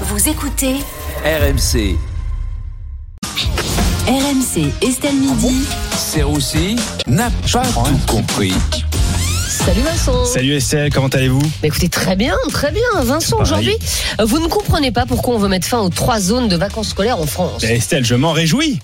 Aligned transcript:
Vous 0.00 0.28
écoutez 0.28 0.74
RMC, 1.24 1.96
RMC 4.08 4.72
Estelle 4.82 5.14
Midi. 5.14 5.64
Serroussi 5.96 6.74
n'a 7.06 7.30
pas 7.52 7.62
tout 7.62 7.98
compris. 8.08 8.52
Salut 9.48 9.82
Vincent. 9.82 10.24
Salut 10.24 10.54
Estelle, 10.54 10.92
comment 10.92 11.06
allez-vous? 11.06 11.40
Bah 11.40 11.68
écoutez, 11.68 11.88
très 11.88 12.16
bien, 12.16 12.34
très 12.50 12.72
bien. 12.72 12.82
Vincent, 13.02 13.38
aujourd'hui, 13.40 13.78
euh, 14.20 14.24
vous 14.24 14.40
ne 14.40 14.48
comprenez 14.48 14.90
pas 14.90 15.06
pourquoi 15.06 15.36
on 15.36 15.38
veut 15.38 15.48
mettre 15.48 15.68
fin 15.68 15.78
aux 15.78 15.90
trois 15.90 16.18
zones 16.18 16.48
de 16.48 16.56
vacances 16.56 16.88
scolaires 16.88 17.20
en 17.20 17.26
France. 17.26 17.62
Eh, 17.62 17.76
Estelle, 17.76 18.04
je 18.04 18.16
m'en 18.16 18.32
réjouis. 18.32 18.80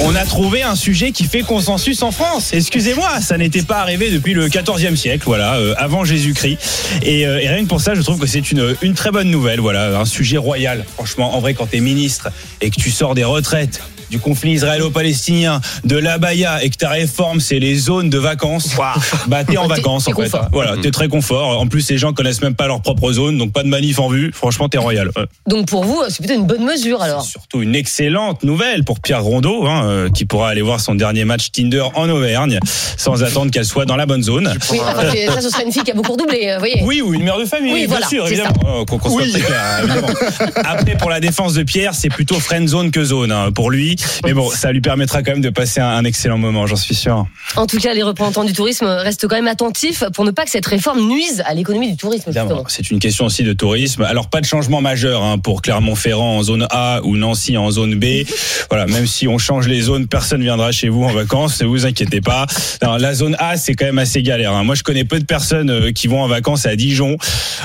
On 0.00 0.14
a 0.14 0.24
trouvé 0.24 0.62
un 0.62 0.74
sujet 0.74 1.12
qui 1.12 1.24
fait 1.24 1.42
consensus 1.42 2.02
en 2.02 2.10
France. 2.10 2.52
Excusez-moi, 2.52 3.20
ça 3.20 3.36
n'était 3.36 3.62
pas 3.62 3.78
arrivé 3.78 4.10
depuis 4.10 4.32
le 4.32 4.48
14e 4.48 4.96
siècle, 4.96 5.24
voilà, 5.26 5.56
euh, 5.56 5.74
avant 5.76 6.04
Jésus-Christ. 6.04 6.58
Et, 7.02 7.26
euh, 7.26 7.40
et 7.40 7.48
rien 7.48 7.62
que 7.64 7.68
pour 7.68 7.80
ça, 7.80 7.94
je 7.94 8.00
trouve 8.00 8.18
que 8.18 8.26
c'est 8.26 8.50
une, 8.50 8.74
une 8.80 8.94
très 8.94 9.10
bonne 9.10 9.30
nouvelle, 9.30 9.60
voilà, 9.60 9.98
un 9.98 10.04
sujet 10.06 10.38
royal. 10.38 10.84
Franchement, 10.94 11.34
en 11.36 11.40
vrai, 11.40 11.54
quand 11.54 11.66
t'es 11.66 11.80
ministre 11.80 12.28
et 12.60 12.70
que 12.70 12.76
tu 12.76 12.90
sors 12.90 13.14
des 13.14 13.24
retraites 13.24 13.80
du 14.10 14.18
conflit 14.18 14.52
israélo-palestinien, 14.52 15.60
de 15.84 15.96
l'abaya 15.96 16.62
et 16.62 16.70
que 16.70 16.76
ta 16.76 16.88
réforme 16.90 17.40
c'est 17.40 17.58
les 17.58 17.76
zones 17.76 18.10
de 18.10 18.18
vacances, 18.18 18.76
bah 19.26 19.44
t'es 19.44 19.56
en 19.56 19.66
vacances 19.66 20.08
en 20.08 20.10
fait. 20.10 20.22
confort. 20.22 20.48
Voilà, 20.52 20.76
t'es 20.80 20.90
très 20.90 21.08
confort. 21.08 21.60
En 21.60 21.66
plus, 21.66 21.88
les 21.90 21.98
gens 21.98 22.12
connaissent 22.12 22.42
même 22.42 22.54
pas 22.54 22.66
leur 22.66 22.80
propre 22.80 23.12
zone, 23.12 23.38
donc 23.38 23.52
pas 23.52 23.62
de 23.62 23.68
manif 23.68 23.98
en 23.98 24.08
vue. 24.08 24.30
Franchement, 24.32 24.68
t'es 24.68 24.78
royal. 24.78 25.10
Ouais. 25.16 25.24
Donc 25.46 25.66
pour 25.66 25.84
vous, 25.84 26.02
c'est 26.08 26.18
plutôt 26.18 26.34
une 26.34 26.46
bonne 26.46 26.64
mesure 26.64 27.02
alors. 27.02 27.24
Surtout 27.24 27.62
une 27.62 27.74
excellente 27.74 28.42
nouvelle 28.42 28.84
pour 28.84 29.00
Pierre 29.00 29.22
Rondeau, 29.22 29.66
hein, 29.66 29.84
euh, 29.86 30.10
qui 30.10 30.24
pourra 30.24 30.48
aller 30.50 30.62
voir 30.62 30.80
son 30.80 30.94
dernier 30.94 31.24
match 31.24 31.50
Tinder 31.52 31.84
en 31.94 32.08
Auvergne, 32.08 32.58
sans 32.96 33.22
attendre 33.22 33.50
qu'elle 33.50 33.64
soit 33.64 33.84
dans 33.86 33.96
la 33.96 34.06
bonne 34.06 34.22
zone. 34.22 34.52
Oui, 34.70 34.78
enfin, 34.82 35.02
ça, 35.34 35.40
ce 35.40 35.50
serait 35.50 35.64
une 35.64 35.72
fille 35.72 35.82
qui 35.82 35.90
a 35.90 35.94
beaucoup 35.94 36.12
redoublé, 36.12 36.48
euh, 36.48 36.54
vous 36.54 36.58
voyez. 36.60 36.82
Oui, 36.84 37.00
ou 37.02 37.14
une 37.14 37.24
mère 37.24 37.38
de 37.38 37.44
famille, 37.44 37.72
Oui, 37.72 37.80
bien 37.80 37.88
voilà, 37.88 38.08
sûr, 38.08 38.26
évidemment. 38.26 38.52
Oh, 38.66 38.84
qu'on 38.84 38.98
qu'on 38.98 39.10
soit 39.10 39.28
très 39.28 39.40
clair, 39.40 39.80
évidemment. 39.82 40.08
Après, 40.64 40.96
pour 40.96 41.10
la 41.10 41.20
défense 41.20 41.54
de 41.54 41.62
Pierre, 41.62 41.94
c'est 41.94 42.08
plutôt 42.08 42.38
friend 42.40 42.68
zone 42.68 42.90
que 42.90 43.04
zone 43.04 43.32
hein, 43.32 43.50
pour 43.52 43.70
lui. 43.70 43.96
Mais 44.24 44.32
bon, 44.32 44.50
ça 44.50 44.72
lui 44.72 44.80
permettra 44.80 45.22
quand 45.22 45.32
même 45.32 45.40
de 45.40 45.50
passer 45.50 45.80
un, 45.80 45.88
un 45.88 46.04
excellent 46.04 46.38
moment, 46.38 46.66
j'en 46.66 46.76
suis 46.76 46.94
sûr. 46.94 47.26
En 47.56 47.66
tout 47.66 47.78
cas, 47.78 47.94
les 47.94 48.02
représentants 48.02 48.44
du 48.44 48.52
tourisme 48.52 48.86
restent 48.86 49.26
quand 49.28 49.36
même 49.36 49.48
attentifs 49.48 50.04
pour 50.14 50.24
ne 50.24 50.30
pas 50.30 50.44
que 50.44 50.50
cette 50.50 50.66
réforme 50.66 51.06
nuise 51.08 51.42
à 51.46 51.54
l'économie 51.54 51.90
du 51.90 51.96
tourisme. 51.96 52.30
C'est 52.68 52.90
une 52.90 52.98
question 52.98 53.26
aussi 53.26 53.42
de 53.44 53.52
tourisme. 53.52 54.02
Alors 54.02 54.28
pas 54.28 54.40
de 54.40 54.46
changement 54.46 54.80
majeur 54.80 55.22
hein, 55.22 55.38
pour 55.38 55.62
Clermont-Ferrand 55.62 56.36
en 56.38 56.42
zone 56.42 56.66
A 56.70 57.00
ou 57.04 57.16
Nancy 57.16 57.56
en 57.56 57.70
zone 57.70 57.94
B. 57.96 58.04
Voilà, 58.70 58.86
même 58.86 59.06
si 59.06 59.28
on 59.28 59.38
change 59.38 59.68
les 59.68 59.82
zones, 59.82 60.06
personne 60.08 60.40
viendra 60.42 60.72
chez 60.72 60.88
vous 60.88 61.04
en 61.04 61.12
vacances. 61.12 61.60
Ne 61.60 61.66
vous 61.66 61.86
inquiétez 61.86 62.20
pas. 62.20 62.46
Non, 62.82 62.96
la 62.96 63.14
zone 63.14 63.36
A, 63.38 63.56
c'est 63.56 63.74
quand 63.74 63.84
même 63.84 63.98
assez 63.98 64.22
galère. 64.22 64.52
hein. 64.52 64.64
Moi, 64.64 64.74
je 64.74 64.82
connais 64.82 65.04
peu 65.04 65.18
de 65.20 65.24
personnes 65.24 65.70
euh, 65.70 65.92
qui 65.92 66.08
vont 66.08 66.22
en 66.22 66.26
vacances 66.28 66.66
à 66.66 66.74
Dijon. 66.74 67.16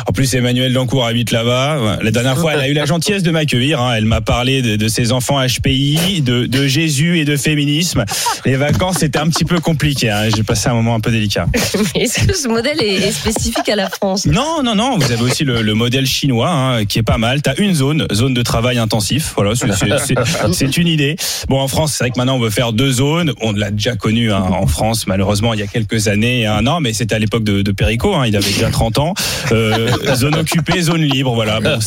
En 0.08 0.12
plus, 0.12 0.34
Emmanuel 0.36 0.74
Dancourt 0.74 1.06
habite 1.06 1.32
là-bas. 1.32 2.00
La 2.02 2.12
dernière 2.12 2.38
fois, 2.38 2.54
elle 2.54 2.60
a 2.60 2.68
eu 2.68 2.74
la 2.74 2.86
gentillesse 2.86 3.24
de 3.24 3.32
m'accueillir. 3.32 3.82
hein. 3.82 3.94
Elle 3.96 4.06
m'a 4.06 4.22
parlé 4.22 4.62
de, 4.62 4.76
de 4.76 4.88
ses 4.88 5.12
enfants 5.12 5.40
HPI, 5.44 6.19
de, 6.22 6.46
de 6.46 6.68
Jésus 6.68 7.20
et 7.20 7.26
de 7.26 7.36
féminisme. 7.38 8.06
Les 8.46 8.56
vacances, 8.56 8.98
c'était 9.00 9.20
un 9.20 9.28
petit 9.30 9.46
peu 9.46 9.60
compliqué. 9.60 10.10
hein. 10.10 10.30
J'ai 10.36 10.44
passé 10.44 10.70
un 10.70 10.74
moment 10.74 10.96
un 10.96 11.00
peu 11.00 11.12
délicat. 11.12 11.48
Est-ce 11.96 12.26
que 12.26 12.36
ce 12.36 12.48
modèle 12.48 12.82
est, 12.82 12.96
est 13.08 13.12
spécifique 13.12 13.68
à 13.70 13.76
la 13.76 13.90
France? 13.90 14.26
Non, 14.26 14.62
non, 14.64 14.76
non. 14.76 14.98
Vous 14.98 15.12
avez 15.12 15.22
aussi 15.22 15.44
le, 15.44 15.62
le 15.62 15.74
modèle 15.74 16.06
chinois 16.06 16.50
hein, 16.50 16.86
qui 16.86 17.00
est 17.00 17.04
pas 17.04 17.18
mal. 17.18 17.42
T'as 17.42 17.56
une 17.58 17.74
zone, 17.74 18.06
zone 18.14 18.34
de 18.34 18.42
travail 18.42 18.78
intensif. 18.78 19.34
Voilà, 19.36 19.54
c'est- 19.56 20.78
une 20.78 20.88
idée. 20.88 21.16
Bon, 21.50 21.60
en 21.60 21.68
France, 21.68 21.96
c'est 21.98 22.04
vrai 22.04 22.12
que 22.12 22.18
maintenant 22.18 22.36
on 22.36 22.40
veut 22.40 22.50
faire 22.52 22.74
deux 22.74 22.92
zones. 22.92 23.34
On 23.42 23.52
l'a 23.54 23.72
déjà 23.72 23.96
connu 23.96 24.32
hein, 24.32 24.42
en 24.42 24.68
France, 24.68 25.08
malheureusement, 25.08 25.54
il 25.54 25.60
y 25.60 25.64
a 25.64 25.68
quelques 25.68 26.08
années. 26.08 26.46
Hein, 26.46 26.62
non, 26.62 26.80
mais 26.80 26.94
c'était 26.94 27.16
à 27.16 27.20
l'époque 27.20 27.44
de, 27.44 27.62
de 27.62 27.72
Perico. 27.72 28.14
Il 28.24 28.36
avait 28.36 28.52
déjà 28.52 28.70
30 28.70 29.00
ans. 29.00 29.14
Euh, 29.52 29.90
zone 30.16 30.36
occupée, 30.36 30.82
zone 30.82 31.02
libre. 31.02 31.34
Voilà. 31.34 31.60
Bon, 31.60 31.80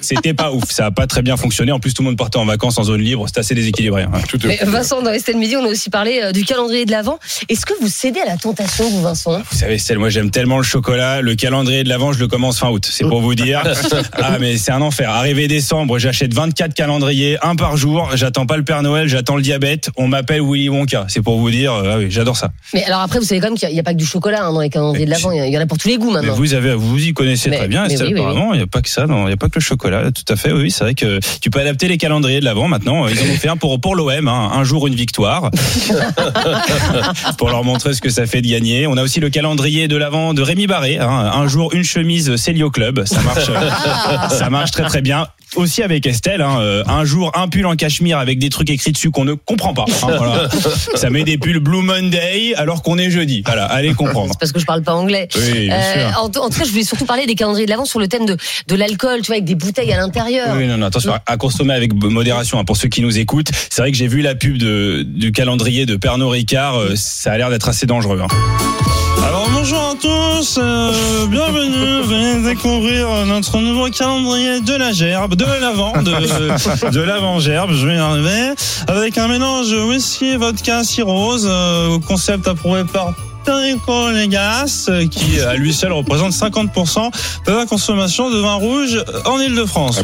c'était 0.00 0.34
pas 0.34 0.52
ouf. 0.52 0.64
Ça 0.70 0.86
a 0.86 0.90
pas 0.90 1.06
très 1.06 1.22
bien 1.22 1.36
fonctionné. 1.36 1.72
En 1.72 1.78
plus, 1.80 1.94
tout 1.94 2.02
le 2.02 2.06
monde 2.08 2.18
partait 2.18 2.38
en 2.38 2.44
vacances 2.44 2.78
en 2.78 2.84
zone 2.84 3.00
libre. 3.00 3.26
C'était 3.28 3.40
assez 3.40 3.54
déséquilibré. 3.54 3.73
Hein. 3.78 4.10
Mais 4.44 4.58
Vincent, 4.62 5.02
dans 5.02 5.10
Estelle 5.12 5.36
Midi, 5.36 5.56
on 5.56 5.64
a 5.64 5.68
aussi 5.68 5.90
parlé 5.90 6.20
euh, 6.22 6.32
du 6.32 6.44
calendrier 6.44 6.84
de 6.84 6.90
l'Avent. 6.90 7.18
Est-ce 7.48 7.66
que 7.66 7.72
vous 7.80 7.88
cédez 7.88 8.20
à 8.20 8.26
la 8.26 8.36
tentation, 8.36 8.88
vous, 8.90 9.02
Vincent? 9.02 9.38
Vous 9.50 9.58
savez, 9.58 9.74
Estelle, 9.74 9.98
moi 9.98 10.10
j'aime 10.10 10.30
tellement 10.30 10.58
le 10.58 10.62
chocolat. 10.64 11.20
Le 11.20 11.34
calendrier 11.34 11.84
de 11.84 11.88
l'avant, 11.88 12.12
je 12.12 12.18
le 12.18 12.28
commence 12.28 12.58
fin 12.58 12.70
août. 12.70 12.88
C'est 12.90 13.04
pour 13.06 13.20
vous 13.20 13.34
dire. 13.34 13.62
Ah, 14.16 14.38
mais 14.40 14.56
c'est 14.56 14.70
un 14.72 14.80
enfer. 14.80 15.10
Arrivé 15.10 15.48
décembre, 15.48 15.98
j'achète 15.98 16.32
24 16.32 16.72
calendriers, 16.74 17.36
un 17.42 17.56
par 17.56 17.76
jour. 17.76 18.10
J'attends 18.14 18.46
pas 18.46 18.56
le 18.56 18.64
Père 18.64 18.82
Noël, 18.82 19.08
j'attends 19.08 19.36
le 19.36 19.42
diabète. 19.42 19.90
On 19.96 20.08
m'appelle 20.08 20.40
Willy 20.42 20.68
Wonka. 20.68 21.06
C'est 21.08 21.20
pour 21.22 21.38
vous 21.38 21.50
dire. 21.50 21.72
euh, 21.72 21.90
Ah 21.94 21.98
oui, 21.98 22.06
j'adore 22.10 22.36
ça. 22.36 22.50
Mais 22.72 22.84
alors 22.84 23.00
après, 23.00 23.18
vous 23.18 23.24
savez 23.24 23.40
quand 23.40 23.48
même 23.48 23.58
qu'il 23.58 23.68
n'y 23.68 23.78
a, 23.78 23.82
pas 23.82 23.92
que 23.92 23.98
du 23.98 24.06
chocolat 24.06 24.44
hein, 24.44 24.52
dans 24.52 24.60
les 24.60 24.70
calendriers 24.70 25.04
de 25.04 25.10
l'Avent. 25.10 25.32
Il 25.32 25.52
y, 25.52 25.58
en 25.58 25.60
a 25.60 25.66
pour 25.66 25.78
tous 25.78 25.88
les 25.88 25.96
goûts 25.98 26.08
Mais 26.08 26.20
maintenant. 26.20 26.34
vous 26.34 26.54
avez, 26.54 26.74
vous 26.74 26.98
y 27.04 27.12
connaissez 27.12 27.50
Mais- 27.50 27.58
très 27.58 27.68
bien, 27.68 27.84
Estelle, 27.84 28.08
oui, 28.08 28.14
oui, 28.14 28.20
oui. 28.20 28.26
apparemment. 28.26 28.54
Il 28.54 28.58
n'y 28.58 28.62
a 28.62 28.66
pas 28.66 28.80
que 28.82 28.88
ça, 28.88 29.06
il 29.08 29.14
n'y 29.26 29.32
a 29.32 29.36
pas 29.36 29.48
que 29.48 29.56
le 29.58 29.60
chocolat. 29.64 30.10
Tout 30.12 30.32
à 30.32 30.36
fait, 30.36 30.52
oui, 30.52 30.70
c'est 30.70 30.84
vrai 30.84 30.94
que 30.94 31.20
tu 31.40 31.50
peux 31.50 31.60
adapter 31.60 31.88
les 31.88 31.98
calendriers 31.98 32.40
de 32.40 32.44
l'avant 32.44 32.68
maintenant. 32.68 33.06
Ils 33.08 33.18
en 33.18 33.24
ont 33.32 33.36
fait 33.36 33.48
un 33.48 33.56
pour, 33.64 33.80
pour 33.80 33.96
l'OM, 33.96 34.28
hein. 34.28 34.50
un 34.52 34.62
jour 34.62 34.86
une 34.88 34.94
victoire. 34.94 35.50
pour 37.38 37.48
leur 37.48 37.64
montrer 37.64 37.94
ce 37.94 38.02
que 38.02 38.10
ça 38.10 38.26
fait 38.26 38.42
de 38.42 38.48
gagner. 38.48 38.86
On 38.86 38.98
a 38.98 39.02
aussi 39.02 39.20
le 39.20 39.30
calendrier 39.30 39.88
de 39.88 39.96
l'avant 39.96 40.34
de 40.34 40.42
Rémi 40.42 40.66
Barré, 40.66 40.98
hein. 40.98 41.08
un 41.08 41.48
jour 41.48 41.72
une 41.72 41.82
chemise 41.82 42.36
Célio 42.36 42.70
Club. 42.70 43.06
Ça 43.06 43.22
marche, 43.22 43.50
ça 44.28 44.50
marche 44.50 44.70
très 44.72 44.84
très 44.84 45.00
bien. 45.00 45.28
Aussi 45.56 45.82
avec 45.84 46.04
Estelle, 46.06 46.42
hein, 46.42 46.58
euh, 46.60 46.82
un 46.88 47.04
jour 47.04 47.30
un 47.36 47.46
pull 47.48 47.64
en 47.66 47.76
cachemire 47.76 48.18
avec 48.18 48.38
des 48.40 48.48
trucs 48.50 48.70
écrits 48.70 48.90
dessus 48.90 49.10
qu'on 49.12 49.24
ne 49.24 49.34
comprend 49.34 49.72
pas. 49.72 49.84
hein, 50.02 50.08
voilà. 50.16 50.48
Ça 50.96 51.10
met 51.10 51.22
des 51.22 51.38
pulls 51.38 51.60
Blue 51.60 51.82
Monday 51.82 52.54
alors 52.56 52.82
qu'on 52.82 52.98
est 52.98 53.10
jeudi. 53.10 53.42
Voilà, 53.46 53.66
allez 53.66 53.94
comprendre. 53.94 54.30
C'est 54.32 54.40
parce 54.40 54.52
que 54.52 54.58
je 54.58 54.64
parle 54.66 54.82
pas 54.82 54.94
anglais. 54.94 55.28
Oui, 55.36 55.70
Euh, 55.70 56.10
en, 56.18 56.24
en 56.24 56.28
tout 56.28 56.40
cas, 56.58 56.64
je 56.64 56.70
voulais 56.70 56.82
surtout 56.84 57.04
parler 57.04 57.26
des 57.26 57.36
calendriers 57.36 57.66
de 57.66 57.70
l'Avent 57.70 57.84
sur 57.84 58.00
le 58.00 58.08
thème 58.08 58.26
de, 58.26 58.36
de 58.66 58.74
l'alcool, 58.74 59.20
tu 59.20 59.26
vois, 59.26 59.36
avec 59.36 59.44
des 59.44 59.54
bouteilles 59.54 59.92
à 59.92 59.96
l'intérieur. 59.98 60.54
Oui, 60.56 60.66
non, 60.66 60.76
non, 60.76 60.86
attention, 60.86 61.12
à 61.24 61.36
consommer 61.36 61.74
avec 61.74 61.94
modération. 61.94 62.58
hein, 62.58 62.64
pour 62.64 62.76
ceux 62.76 62.88
qui 62.88 63.00
nous 63.00 63.16
écoutent, 63.18 63.50
c'est 63.70 63.80
vrai 63.80 63.92
que 63.92 63.96
j'ai 63.96 64.08
vu 64.08 64.22
la 64.22 64.34
pub 64.34 64.58
de, 64.58 65.04
du 65.06 65.30
calendrier 65.30 65.86
de 65.86 65.94
Pernod 65.96 66.30
Ricard. 66.30 66.76
euh, 66.80 66.92
ça 66.96 67.30
a 67.32 67.38
l'air 67.38 67.50
d'être 67.50 67.68
assez 67.68 67.86
dangereux. 67.86 68.20
hein. 68.22 68.26
Alors 69.26 69.48
bonjour 69.54 69.78
à 69.78 69.94
tous, 70.00 70.58
euh, 70.62 71.26
bienvenue, 71.28 72.02
venez 72.02 72.46
découvrir 72.54 73.08
notre 73.26 73.58
nouveau 73.58 73.88
calendrier 73.88 74.60
de 74.60 74.74
la 74.74 74.92
gerbe, 74.92 75.34
de 75.34 75.43
l'avant, 75.60 75.92
de, 76.02 76.90
de 76.90 77.00
l'avant 77.00 77.38
gerbe, 77.40 77.72
je 77.72 77.86
vais 77.86 77.96
y 77.96 78.00
avec 78.88 79.18
un 79.18 79.28
mélange 79.28 79.72
whisky, 79.72 80.36
vodka, 80.36 80.84
cirrhose, 80.84 81.46
euh, 81.48 81.98
concept 82.06 82.48
approuvé 82.48 82.84
par 82.84 83.14
Perico 83.44 84.10
Légas, 84.10 84.86
euh, 84.88 85.06
qui 85.06 85.40
à 85.40 85.54
lui 85.54 85.72
seul 85.72 85.92
représente 85.92 86.32
50% 86.32 87.10
de 87.46 87.52
la 87.52 87.66
consommation 87.66 88.30
de 88.30 88.38
vin 88.38 88.54
rouge 88.54 89.04
en 89.24 89.38
Ile-de-France. 89.38 90.02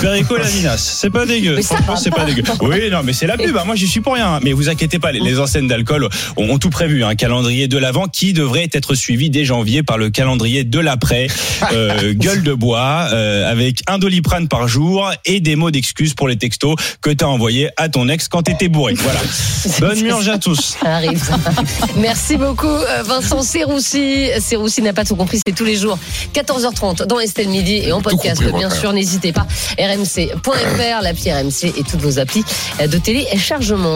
Perico 0.00 0.36
Lavinas, 0.36 0.78
c'est 0.78 1.10
pas 1.10 1.26
dégueu, 1.26 1.60
franchement 1.62 1.96
c'est 1.96 2.10
pas 2.10 2.24
dégueu. 2.24 2.42
Oui, 2.60 2.90
non, 2.90 3.00
mais 3.04 3.12
c'est 3.12 3.26
la 3.26 3.36
pub, 3.36 3.56
hein, 3.56 3.62
moi 3.64 3.74
j'y 3.74 3.86
suis 3.86 4.00
pour 4.00 4.14
rien. 4.14 4.40
Mais 4.42 4.52
vous 4.52 4.68
inquiétez 4.68 4.98
pas, 4.98 5.12
les, 5.12 5.38
enseignes 5.38 5.68
d'alcool 5.68 6.08
ont, 6.36 6.50
ont 6.50 6.58
tout 6.58 6.70
prévu, 6.70 7.04
un 7.04 7.14
calendrier 7.14 7.68
de 7.68 7.78
l'avant 7.78 8.06
qui 8.06 8.32
devrait 8.32 8.68
être 8.72 8.94
suivi 8.94 9.30
dès 9.30 9.44
janvier 9.44 9.82
par 9.82 9.98
le 9.98 10.10
calendrier 10.10 10.64
de 10.64 10.78
l'après, 10.78 11.26
euh, 11.72 12.12
gueule 12.14 12.42
de 12.42 12.54
bois, 12.54 13.08
euh, 13.12 13.50
avec 13.50 13.82
un 13.86 13.98
doliprane 13.98 14.48
par 14.48 14.68
jour 14.68 15.10
et 15.24 15.40
des 15.40 15.56
mots 15.56 15.70
d'excuses 15.70 16.14
pour 16.14 16.28
les 16.28 16.36
textos 16.36 16.76
que 17.00 17.10
t'as 17.10 17.26
envoyés 17.26 17.68
à 17.76 17.88
ton 17.88 18.08
ex 18.08 18.28
quand 18.28 18.42
t'étais 18.42 18.68
bourré. 18.68 18.94
Voilà. 18.94 19.20
Bonne 19.80 20.02
murge 20.02 20.28
à 20.28 20.38
tous. 20.38 20.76
Ça 20.80 20.96
arrive. 20.96 21.22
Merci 21.96 22.36
beaucoup, 22.36 22.61
euh, 22.68 23.02
Vincent 23.02 23.42
Serroussi. 23.42 24.28
Serroussi 24.40 24.82
n'a 24.82 24.92
pas 24.92 25.04
tout 25.04 25.16
compris, 25.16 25.40
c'est 25.46 25.54
tous 25.54 25.64
les 25.64 25.76
jours, 25.76 25.98
14h30 26.34 27.06
dans 27.06 27.18
Estelle 27.20 27.48
Midi 27.48 27.76
et 27.76 27.92
en 27.92 28.00
podcast, 28.00 28.42
compris, 28.42 28.58
bien 28.58 28.70
sûr. 28.70 28.92
N'hésitez 28.92 29.32
pas. 29.32 29.46
RMC.fr, 29.78 31.02
l'appli 31.02 31.32
RMC 31.32 31.74
et 31.76 31.82
toutes 31.82 32.00
vos 32.00 32.18
applis 32.18 32.44
de 32.80 32.98
téléchargement. 32.98 33.90